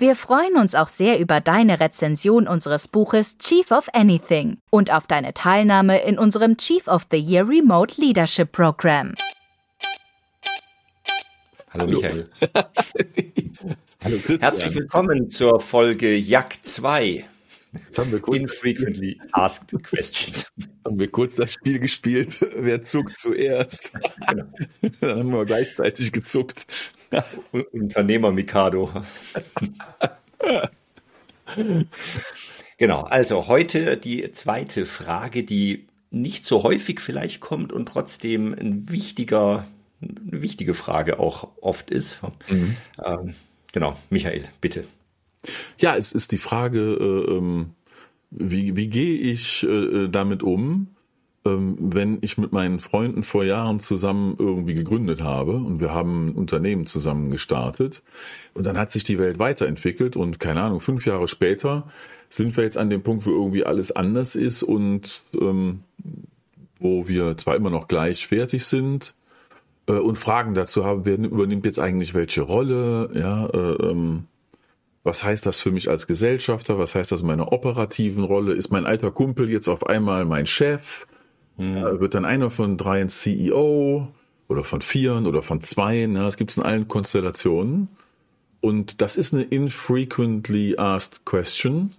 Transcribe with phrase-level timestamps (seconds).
[0.00, 5.08] Wir freuen uns auch sehr über deine Rezension unseres Buches Chief of Anything und auf
[5.08, 9.16] deine Teilnahme in unserem Chief of the Year Remote Leadership Program.
[11.70, 12.00] Hallo, Hallo.
[12.00, 12.30] Michael.
[14.04, 14.40] Hallo Christian.
[14.40, 17.28] Herzlich willkommen zur Folge Jack 2.
[17.72, 20.52] Jetzt haben wir kurz, Infrequently Asked Questions.
[20.84, 23.92] Haben wir kurz das Spiel gespielt, wer zuckt zuerst.
[24.26, 24.44] Genau.
[25.00, 26.66] Dann haben wir gleichzeitig gezuckt.
[27.72, 28.90] Unternehmer Mikado.
[32.78, 38.90] genau, also heute die zweite Frage, die nicht so häufig vielleicht kommt und trotzdem ein
[38.90, 39.66] wichtiger,
[40.00, 42.20] eine wichtige Frage auch oft ist.
[42.48, 42.76] Mhm.
[43.04, 43.34] Ähm,
[43.72, 44.84] genau, Michael, bitte.
[45.78, 47.70] Ja, es ist die Frage, äh, ähm,
[48.30, 50.88] wie, wie gehe ich äh, damit um,
[51.44, 56.28] ähm, wenn ich mit meinen Freunden vor Jahren zusammen irgendwie gegründet habe und wir haben
[56.28, 58.02] ein Unternehmen zusammen gestartet
[58.54, 61.88] und dann hat sich die Welt weiterentwickelt und keine Ahnung, fünf Jahre später
[62.28, 65.80] sind wir jetzt an dem Punkt, wo irgendwie alles anders ist und ähm,
[66.78, 69.14] wo wir zwar immer noch gleich fertig sind
[69.86, 74.24] äh, und Fragen dazu haben, wer übernimmt jetzt eigentlich welche Rolle, ja, äh, ähm,
[75.08, 76.78] was heißt das für mich als Gesellschafter?
[76.78, 78.52] Was heißt das in meiner operativen Rolle?
[78.52, 81.06] Ist mein alter Kumpel jetzt auf einmal mein Chef?
[81.56, 81.98] Mhm.
[81.98, 84.08] Wird dann einer von dreien CEO
[84.48, 86.14] oder von vieren oder von zweien?
[86.14, 87.88] Ja, das gibt es in allen Konstellationen.
[88.60, 91.94] Und das ist eine infrequently asked question.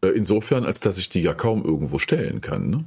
[0.00, 2.70] Äh, insofern, als dass ich die ja kaum irgendwo stellen kann.
[2.70, 2.84] Ne?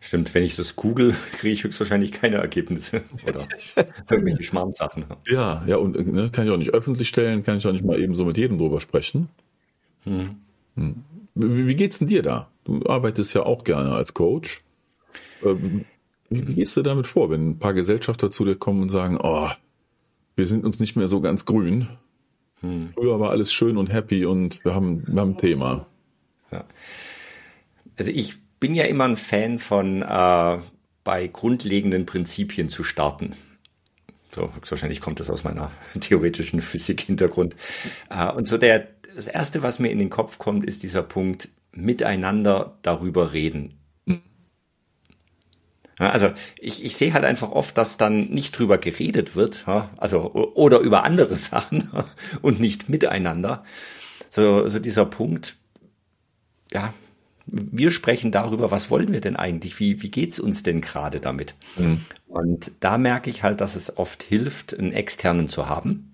[0.00, 3.46] Stimmt, wenn ich das google, kriege ich höchstwahrscheinlich keine Ergebnisse oder
[4.10, 5.04] irgendwelche Schmarrnsachen.
[5.26, 8.00] Ja, ja, und ne, kann ich auch nicht öffentlich stellen, kann ich auch nicht mal
[8.00, 9.28] eben so mit jedem drüber sprechen.
[10.04, 10.36] Hm.
[10.76, 11.04] Hm.
[11.34, 12.48] Wie, wie, geht's denn dir da?
[12.64, 14.62] Du arbeitest ja auch gerne als Coach.
[15.44, 15.84] Ähm,
[16.30, 19.18] wie, wie gehst du damit vor, wenn ein paar Gesellschafter zu dir kommen und sagen,
[19.20, 19.48] oh,
[20.34, 21.88] wir sind uns nicht mehr so ganz grün.
[22.60, 22.90] Hm.
[22.94, 25.86] Früher war alles schön und happy und wir haben, wir haben ein Thema.
[26.50, 26.64] Ja.
[27.98, 30.58] Also ich bin ja immer ein Fan von äh,
[31.04, 33.36] bei grundlegenden Prinzipien zu starten.
[34.34, 37.54] So, wahrscheinlich kommt das aus meiner theoretischen Physik-Hintergrund.
[38.10, 41.48] Äh, und so der, das erste, was mir in den Kopf kommt, ist dieser Punkt,
[41.72, 43.74] miteinander darüber reden.
[45.98, 50.80] Also ich, ich sehe halt einfach oft, dass dann nicht drüber geredet wird, also oder
[50.80, 51.90] über andere Sachen
[52.42, 53.64] und nicht miteinander.
[54.28, 55.56] So, so dieser Punkt,
[56.70, 56.92] ja,
[57.46, 59.78] wir sprechen darüber, was wollen wir denn eigentlich?
[59.78, 61.54] Wie, wie geht's uns denn gerade damit?
[61.76, 62.00] Mhm.
[62.26, 66.12] Und da merke ich halt, dass es oft hilft, einen externen zu haben.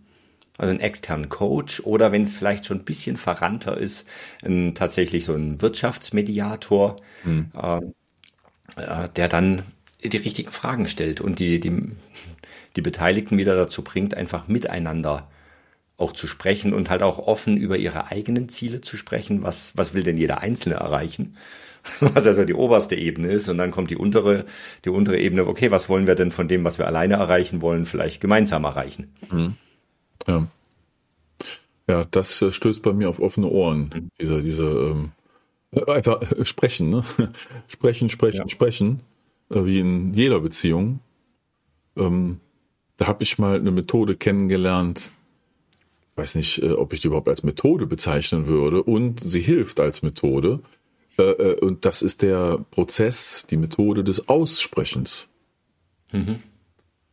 [0.58, 4.06] Also einen externen Coach oder wenn es vielleicht schon ein bisschen verrannter ist,
[4.44, 7.50] ein, tatsächlich so ein Wirtschaftsmediator, mhm.
[7.56, 7.78] äh,
[8.76, 9.62] äh der dann
[10.04, 11.92] die richtigen Fragen stellt und die, die,
[12.76, 15.28] die Beteiligten wieder dazu bringt, einfach miteinander
[16.02, 19.42] auch zu sprechen und halt auch offen über ihre eigenen Ziele zu sprechen.
[19.42, 21.36] Was, was will denn jeder Einzelne erreichen?
[22.00, 23.48] Was also die oberste Ebene ist.
[23.48, 24.44] Und dann kommt die untere,
[24.84, 25.48] die untere Ebene.
[25.48, 29.12] Okay, was wollen wir denn von dem, was wir alleine erreichen wollen, vielleicht gemeinsam erreichen?
[29.32, 29.54] Mhm.
[30.28, 30.46] Ja.
[31.88, 33.90] Ja, das äh, stößt bei mir auf offene Ohren.
[33.92, 34.08] Mhm.
[34.20, 35.10] Diese, diese, ähm,
[35.72, 37.02] äh, einfach sprechen, ne?
[37.66, 38.48] Sprechen, sprechen, ja.
[38.48, 39.00] sprechen.
[39.50, 41.00] Äh, wie in jeder Beziehung.
[41.96, 42.38] Ähm,
[42.96, 45.10] da habe ich mal eine Methode kennengelernt,
[46.16, 50.02] weiß nicht, äh, ob ich die überhaupt als Methode bezeichnen würde und sie hilft als
[50.02, 50.60] Methode.
[51.18, 55.28] Äh, äh, und das ist der Prozess, die Methode des Aussprechens.
[56.12, 56.42] Mhm.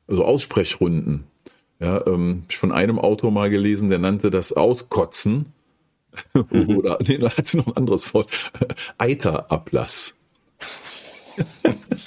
[0.07, 1.25] Also Aussprechrunden.
[1.79, 5.53] Ja, ähm, ich von einem Autor mal gelesen, der nannte das Auskotzen.
[6.33, 6.77] Mhm.
[6.77, 8.31] Oder, nee, da hat sie noch ein anderes Wort.
[8.97, 10.15] Eiterablass.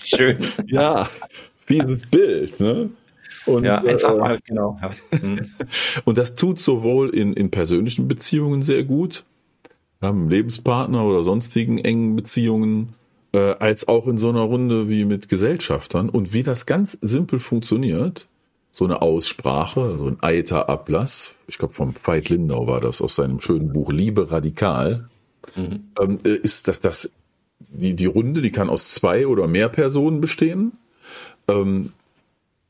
[0.05, 0.39] Schön.
[0.67, 1.09] ja,
[1.65, 2.91] fieses Bild, ne?
[3.47, 4.79] Und, ja, einfach äh, mal, genau.
[5.21, 5.51] Mhm.
[6.05, 9.25] und das tut sowohl in, in persönlichen Beziehungen sehr gut,
[10.01, 12.95] ja, mit Lebenspartner oder sonstigen engen Beziehungen,
[13.33, 16.09] äh, als auch in so einer Runde wie mit Gesellschaftern.
[16.09, 18.27] Und wie das ganz simpel funktioniert,
[18.71, 23.39] so eine Aussprache, so ein Eiterablass, ich glaube vom Veit Lindau war das aus seinem
[23.41, 25.09] schönen Buch Liebe radikal,
[25.55, 25.85] mhm.
[26.01, 27.11] ähm, äh, ist, dass das
[27.69, 30.73] die, die Runde, die kann aus zwei oder mehr Personen bestehen.
[31.49, 31.93] Ähm,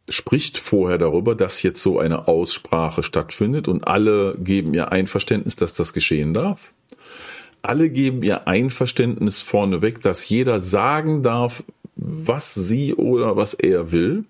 [0.09, 5.73] spricht vorher darüber, dass jetzt so eine Aussprache stattfindet und alle geben ihr Einverständnis, dass
[5.73, 6.73] das geschehen darf.
[7.63, 11.63] Alle geben ihr Einverständnis vorneweg, dass jeder sagen darf,
[11.95, 14.25] was sie oder was er will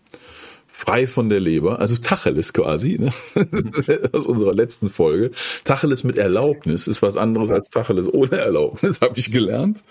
[0.73, 3.11] frei von der Leber, also Tacheles quasi, ne?
[4.13, 5.31] aus unserer letzten Folge.
[5.65, 9.85] Tacheles mit Erlaubnis ist was anderes als Tacheles ohne Erlaubnis, habe ich gelernt.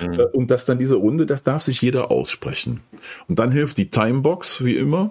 [0.00, 0.12] Mhm.
[0.12, 2.80] Äh, und dass dann diese Runde, das darf sich jeder aussprechen.
[3.28, 5.10] Und dann hilft die Timebox, wie immer.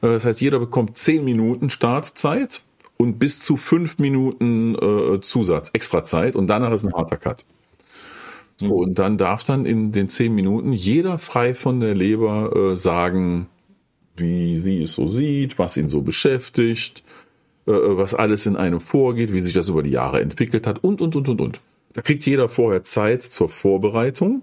[0.00, 2.62] Äh, das heißt, jeder bekommt zehn Minuten Startzeit
[2.96, 7.44] und bis zu fünf Minuten äh, Zusatz, Extrazeit und danach ist ein harter Cut.
[8.56, 8.72] So, mhm.
[8.72, 13.48] und dann darf dann in den zehn Minuten jeder frei von der Leber äh, sagen,
[14.16, 17.02] wie sie es so sieht, was ihn so beschäftigt,
[17.66, 21.00] äh, was alles in einem vorgeht, wie sich das über die Jahre entwickelt hat und,
[21.00, 21.60] und, und, und, und.
[21.92, 24.42] Da kriegt jeder vorher Zeit zur Vorbereitung.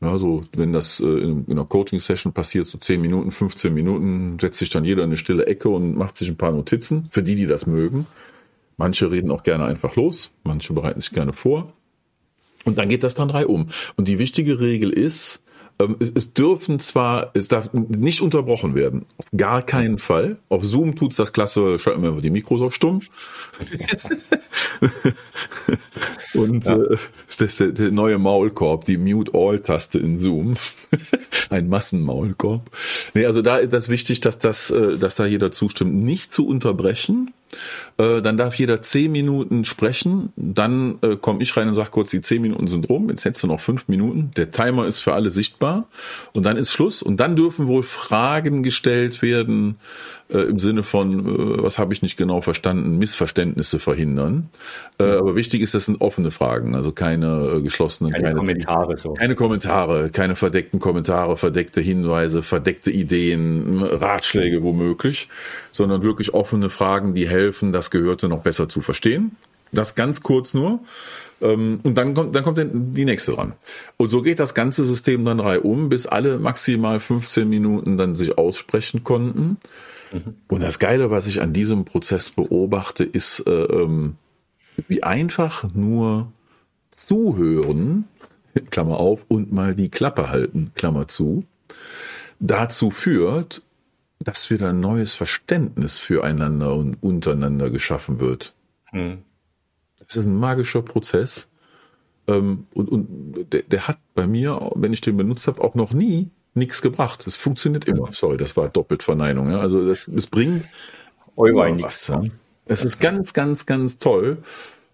[0.00, 4.38] Ja, so, wenn das äh, in, in einer Coaching-Session passiert, so 10 Minuten, 15 Minuten,
[4.38, 7.22] setzt sich dann jeder in eine stille Ecke und macht sich ein paar Notizen, für
[7.22, 8.06] die, die das mögen.
[8.76, 11.72] Manche reden auch gerne einfach los, manche bereiten sich gerne vor.
[12.64, 13.68] Und dann geht das dann drei um.
[13.96, 15.42] Und die wichtige Regel ist,
[15.98, 19.04] es, es, dürfen zwar, es darf nicht unterbrochen werden.
[19.18, 20.38] Auf gar keinen Fall.
[20.48, 23.02] Auf Zoom tut's das klasse, schalten wir die Mikros auf stumm.
[26.34, 26.76] Und ja.
[26.76, 26.96] äh,
[27.28, 30.54] ist das der, der, neue Maulkorb, die Mute-All-Taste in Zoom.
[31.50, 32.70] Ein Massenmaulkorb.
[33.14, 36.46] Nee, also da ist das wichtig, dass das, äh, dass da jeder zustimmt, nicht zu
[36.46, 37.32] unterbrechen.
[37.98, 40.32] Äh, dann darf jeder zehn Minuten sprechen.
[40.36, 43.08] Dann äh, komme ich rein und sage kurz, die zehn Minuten sind rum.
[43.08, 44.30] Jetzt hättest du noch fünf Minuten.
[44.36, 45.86] Der Timer ist für alle sichtbar.
[46.34, 47.02] Und dann ist Schluss.
[47.02, 49.76] Und dann dürfen wohl Fragen gestellt werden
[50.28, 54.48] äh, im Sinne von, äh, was habe ich nicht genau verstanden, Missverständnisse verhindern.
[54.98, 58.96] Äh, aber wichtig ist, das sind offene Fragen, also keine geschlossenen, keine, keine Kommentare.
[58.96, 59.12] So.
[59.12, 65.28] Keine Kommentare, keine verdeckten Kommentare, verdeckte Hinweise, verdeckte Ideen, Ratschläge womöglich,
[65.70, 67.35] sondern wirklich offene Fragen, die helfen,
[67.72, 69.36] das Gehörte noch besser zu verstehen.
[69.72, 70.80] Das ganz kurz nur.
[71.40, 73.54] Ähm, und dann kommt, dann kommt die nächste dran.
[73.96, 78.38] Und so geht das ganze System dann reihum, bis alle maximal 15 Minuten dann sich
[78.38, 79.58] aussprechen konnten.
[80.12, 80.34] Mhm.
[80.48, 84.16] Und das Geile, was ich an diesem Prozess beobachte, ist, äh, ähm,
[84.88, 86.32] wie einfach nur
[86.90, 88.04] zuhören,
[88.70, 91.44] Klammer auf, und mal die Klappe halten, Klammer zu,
[92.38, 93.62] dazu führt,
[94.20, 98.54] dass wieder ein neues Verständnis füreinander und untereinander geschaffen wird.
[98.92, 99.18] Mhm.
[99.98, 101.48] Das ist ein magischer Prozess.
[102.28, 105.92] Ähm, und und der, der, hat bei mir, wenn ich den benutzt habe, auch noch
[105.92, 107.26] nie nichts gebracht.
[107.26, 108.12] Es funktioniert immer.
[108.12, 109.50] Sorry, das war doppelt Verneinung.
[109.50, 109.60] Ja?
[109.60, 110.64] Also das, es bringt
[111.36, 112.08] immer was.
[112.08, 112.22] Ja?
[112.64, 114.38] Es ist ganz, ganz, ganz toll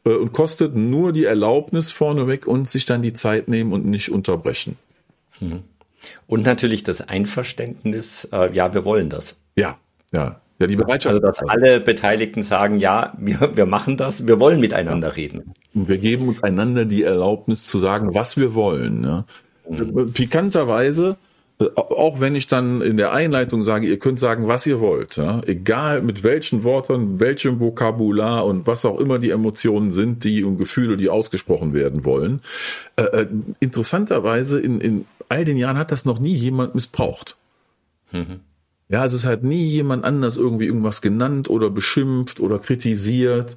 [0.05, 4.11] äh, und kostet nur die Erlaubnis vorneweg und sich dann die Zeit nehmen und nicht
[4.11, 4.77] unterbrechen.
[5.41, 5.63] Mhm.
[6.27, 9.37] Und natürlich das Einverständnis, äh, ja, wir wollen das.
[9.57, 9.79] Ja,
[10.13, 10.41] ja.
[10.59, 11.15] Ja, die Bereitschaft.
[11.15, 15.15] Also, dass alle Beteiligten sagen, ja, wir, wir machen das, wir wollen miteinander ja.
[15.15, 15.55] reden.
[15.75, 19.01] Und wir geben einander die Erlaubnis zu sagen, was wir wollen.
[19.01, 19.25] Ne?
[19.69, 20.13] Mhm.
[20.13, 21.17] Pikanterweise
[21.77, 25.41] auch wenn ich dann in der Einleitung sage, ihr könnt sagen, was ihr wollt, ja?
[25.47, 30.59] egal mit welchen Worten, welchem Vokabular und was auch immer die Emotionen sind, die und
[30.59, 32.41] Gefühle, die ausgesprochen werden wollen.
[32.97, 33.27] Äh, äh,
[33.61, 37.37] interessanterweise in, in all den Jahren hat das noch nie jemand missbraucht.
[38.13, 38.41] Mhm.
[38.91, 43.57] Ja, es ist halt nie jemand anders irgendwie irgendwas genannt oder beschimpft oder kritisiert.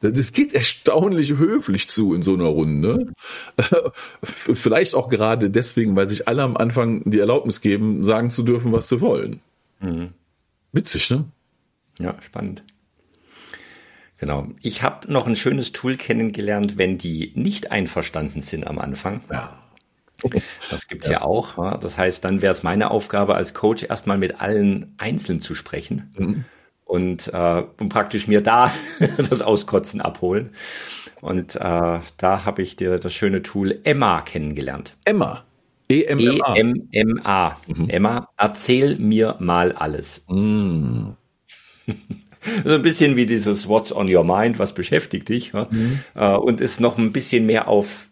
[0.00, 3.12] Das geht erstaunlich höflich zu in so einer Runde.
[4.22, 8.70] Vielleicht auch gerade deswegen, weil sich alle am Anfang die Erlaubnis geben, sagen zu dürfen,
[8.70, 9.40] was sie wollen.
[9.80, 10.10] Mhm.
[10.70, 11.24] Witzig, ne?
[11.98, 12.62] Ja, spannend.
[14.18, 14.48] Genau.
[14.62, 19.22] Ich habe noch ein schönes Tool kennengelernt, wenn die nicht einverstanden sind am Anfang.
[19.32, 19.65] Ja.
[20.70, 21.14] Das gibt's ja.
[21.14, 21.78] ja auch.
[21.78, 26.12] Das heißt, dann wäre es meine Aufgabe als Coach erstmal mit allen einzeln zu sprechen.
[26.16, 26.44] Mhm
[26.86, 28.72] und, äh, und praktisch mir da
[29.28, 30.50] das Auskotzen abholen.
[31.20, 34.96] Und äh, da habe ich dir das schöne Tool Emma kennengelernt.
[35.04, 35.42] Emma.
[35.88, 36.56] E-M-M-A.
[36.56, 37.56] E-M-M-A.
[37.66, 37.88] Mhm.
[37.88, 40.24] Emma, erzähl mir mal alles.
[40.28, 41.10] Mm.
[42.64, 45.52] so ein bisschen wie dieses What's on your mind, was beschäftigt dich.
[45.52, 46.00] Mhm.
[46.14, 48.08] Äh, und ist noch ein bisschen mehr auf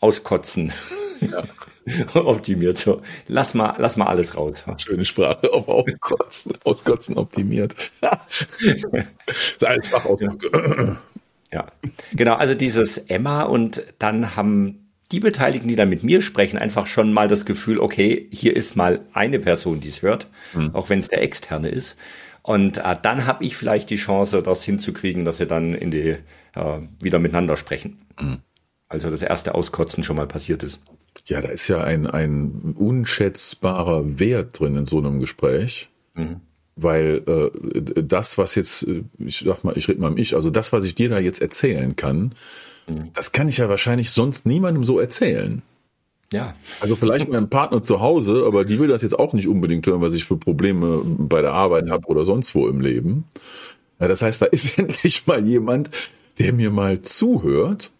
[0.00, 0.72] Auskotzen.
[1.20, 1.44] Ja.
[2.14, 2.78] optimiert.
[2.78, 4.64] So, lass mal, lass mal alles raus.
[4.78, 7.74] Schöne Sprache, auf Auskotzen, Auskotzen optimiert.
[9.56, 10.98] so einfach Fachausdruck.
[11.52, 11.66] Ja,
[12.12, 12.34] genau.
[12.34, 17.12] Also dieses Emma und dann haben die Beteiligten, die dann mit mir sprechen, einfach schon
[17.12, 20.74] mal das Gefühl, okay, hier ist mal eine Person, die es hört, mhm.
[20.74, 21.96] auch wenn es der externe ist.
[22.42, 26.16] Und äh, dann habe ich vielleicht die Chance, das hinzukriegen, dass sie dann in die
[26.54, 28.02] äh, wieder miteinander sprechen.
[28.20, 28.38] Mhm.
[28.88, 30.82] Also das erste Auskotzen schon mal passiert ist.
[31.28, 35.90] Ja, da ist ja ein, ein unschätzbarer Wert drin in so einem Gespräch.
[36.14, 36.40] Mhm.
[36.74, 40.48] Weil äh, das, was jetzt, äh, ich sag mal, ich rede mal um ich, also
[40.48, 42.34] das, was ich dir da jetzt erzählen kann,
[42.86, 43.10] mhm.
[43.12, 45.62] das kann ich ja wahrscheinlich sonst niemandem so erzählen.
[46.32, 46.54] Ja.
[46.80, 50.00] Also vielleicht mein Partner zu Hause, aber die will das jetzt auch nicht unbedingt hören,
[50.00, 53.24] was ich für Probleme bei der Arbeit habe oder sonst wo im Leben.
[54.00, 55.90] Ja, das heißt, da ist endlich mal jemand,
[56.38, 57.90] der mir mal zuhört.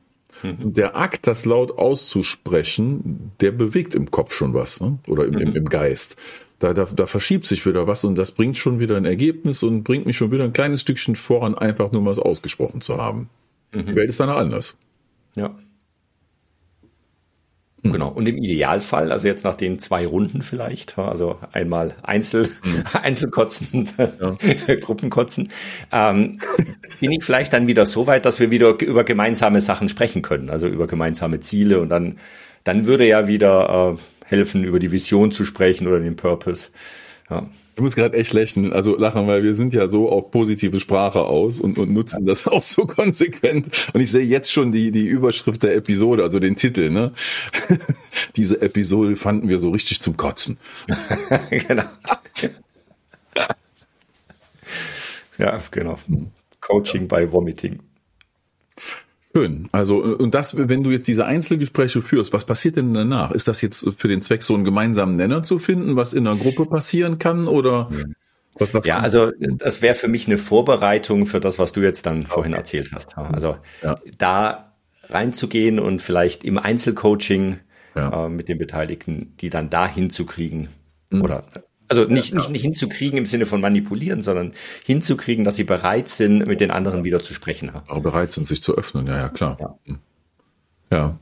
[0.42, 0.72] Mhm.
[0.72, 4.98] Der Akt, das laut auszusprechen, der bewegt im Kopf schon was, ne?
[5.06, 6.16] oder im, im, im Geist.
[6.58, 9.84] Da, da, da verschiebt sich wieder was und das bringt schon wieder ein Ergebnis und
[9.84, 13.28] bringt mich schon wieder ein kleines Stückchen voran, einfach nur mal es ausgesprochen zu haben.
[13.72, 13.86] Mhm.
[13.86, 14.76] Die Welt ist dann anders.
[15.36, 15.54] Ja.
[17.88, 17.92] Mhm.
[17.92, 18.08] Genau.
[18.08, 22.84] Und im Idealfall, also jetzt nach den zwei Runden vielleicht, also einmal Einzel, mhm.
[22.92, 24.36] Einzelkotzen ja.
[24.80, 25.50] Gruppenkotzen,
[25.92, 26.40] ähm,
[27.00, 30.50] bin ich vielleicht dann wieder so weit, dass wir wieder über gemeinsame Sachen sprechen können,
[30.50, 32.18] also über gemeinsame Ziele und dann,
[32.64, 36.70] dann würde ja wieder äh, helfen, über die Vision zu sprechen oder den Purpose.
[37.30, 37.48] Ja.
[37.78, 41.20] Ich muss gerade echt lächeln, also lachen, weil wir sind ja so auf positive Sprache
[41.20, 43.68] aus und, und nutzen das auch so konsequent.
[43.92, 47.12] Und ich sehe jetzt schon die, die Überschrift der Episode, also den Titel, ne?
[48.34, 50.58] Diese Episode fanden wir so richtig zum Kotzen.
[51.50, 51.84] genau.
[55.38, 56.00] ja, genau.
[56.60, 57.78] Coaching by Vomiting.
[59.38, 59.68] Schön.
[59.72, 63.30] Also, und das, wenn du jetzt diese Einzelgespräche führst, was passiert denn danach?
[63.30, 66.36] Ist das jetzt für den Zweck, so einen gemeinsamen Nenner zu finden, was in einer
[66.36, 67.88] Gruppe passieren kann oder?
[68.58, 72.06] Was, was ja, also das wäre für mich eine Vorbereitung für das, was du jetzt
[72.06, 72.28] dann okay.
[72.28, 73.16] vorhin erzählt hast.
[73.16, 74.00] Also ja.
[74.18, 77.60] da reinzugehen und vielleicht im Einzelcoaching
[77.94, 78.26] ja.
[78.26, 80.68] äh, mit den Beteiligten, die dann da hinzukriegen
[81.10, 81.22] mhm.
[81.22, 81.44] oder
[81.88, 84.52] also nicht, ja, nicht, nicht hinzukriegen im Sinne von manipulieren, sondern
[84.84, 87.70] hinzukriegen, dass sie bereit sind, mit den anderen wieder zu sprechen.
[87.88, 89.56] Auch bereit sind, sich zu öffnen, ja, ja, klar.
[89.60, 89.78] Ja.
[89.84, 89.98] Hm.
[90.92, 91.18] ja.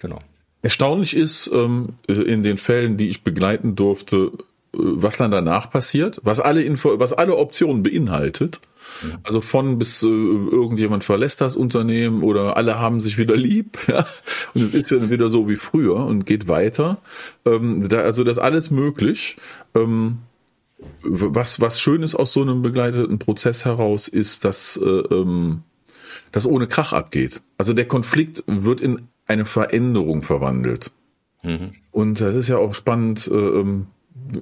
[0.00, 0.20] Genau.
[0.62, 6.20] Erstaunlich ist, ähm, in den Fällen, die ich begleiten durfte, äh, was dann danach passiert,
[6.24, 8.60] was alle Info, was alle Optionen beinhaltet.
[9.22, 14.06] Also von bis äh, irgendjemand verlässt das Unternehmen oder alle haben sich wieder lieb, ja,
[14.54, 16.98] und es ist wieder so wie früher und geht weiter.
[17.44, 19.36] Ähm, da, also das alles möglich.
[19.74, 20.18] Ähm,
[21.02, 25.62] was, was schön ist aus so einem begleiteten Prozess heraus, ist, dass äh, ähm,
[26.32, 27.40] das ohne Krach abgeht.
[27.56, 30.90] Also der Konflikt wird in eine Veränderung verwandelt.
[31.42, 31.72] Mhm.
[31.92, 33.86] Und das ist ja auch spannend, äh, ähm,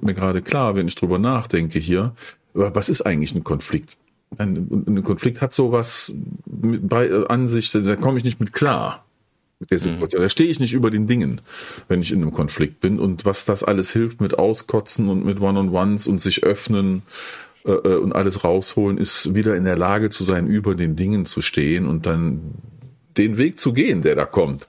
[0.01, 2.13] mir gerade klar, wenn ich drüber nachdenke hier,
[2.53, 3.97] was ist eigentlich ein Konflikt?
[4.37, 6.13] Ein, ein Konflikt hat sowas
[6.45, 9.05] bei äh, Ansicht, da komme ich nicht mit klar.
[9.59, 10.21] Mit der Situation.
[10.21, 10.25] Mhm.
[10.25, 11.39] Da stehe ich nicht über den Dingen,
[11.87, 12.99] wenn ich in einem Konflikt bin.
[12.99, 17.03] Und was das alles hilft mit Auskotzen und mit One-on-Ones und sich öffnen
[17.63, 21.23] äh, äh, und alles rausholen, ist wieder in der Lage zu sein, über den Dingen
[21.23, 22.55] zu stehen und dann
[23.15, 24.67] den Weg zu gehen, der da kommt.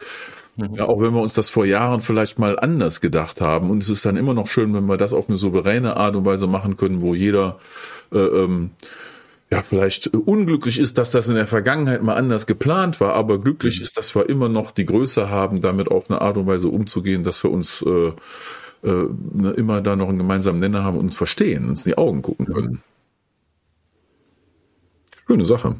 [0.54, 0.76] Mhm.
[0.76, 3.70] Ja, auch wenn wir uns das vor Jahren vielleicht mal anders gedacht haben.
[3.70, 6.24] Und es ist dann immer noch schön, wenn wir das auf eine souveräne Art und
[6.24, 7.58] Weise machen können, wo jeder
[8.12, 8.70] äh, ähm,
[9.50, 13.78] ja, vielleicht unglücklich ist, dass das in der Vergangenheit mal anders geplant war, aber glücklich
[13.78, 13.82] mhm.
[13.82, 17.22] ist, dass wir immer noch die Größe haben, damit auf eine Art und Weise umzugehen,
[17.22, 18.08] dass wir uns äh,
[18.82, 21.98] äh, ne, immer da noch einen gemeinsamen Nenner haben und uns verstehen, uns in die
[21.98, 22.82] Augen gucken können.
[25.26, 25.76] Schöne Sache,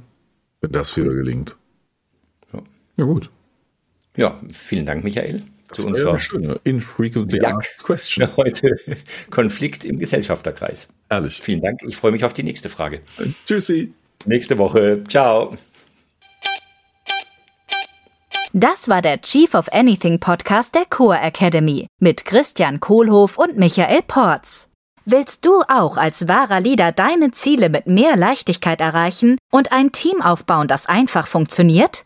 [0.60, 1.56] wenn das wieder gelingt.
[2.52, 2.62] Ja,
[2.96, 3.30] ja gut.
[4.16, 8.28] Ja, vielen Dank, Michael das zu unserer schöne infrequently asked question.
[8.36, 8.76] Heute
[9.30, 10.88] Konflikt im Gesellschafterkreis.
[11.08, 11.40] Ehrlich.
[11.40, 11.82] Vielen Dank.
[11.86, 13.00] Ich freue mich auf die nächste Frage.
[13.46, 13.92] Tschüssi.
[14.24, 15.02] Nächste Woche.
[15.08, 15.56] Ciao.
[18.58, 24.00] Das war der Chief of Anything Podcast der Core Academy mit Christian Kohlhoff und Michael
[24.00, 24.70] Porz.
[25.04, 30.22] Willst du auch als wahrer Leader deine Ziele mit mehr Leichtigkeit erreichen und ein Team
[30.22, 32.05] aufbauen, das einfach funktioniert?